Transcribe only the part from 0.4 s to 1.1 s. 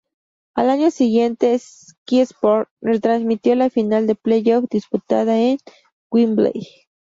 Al año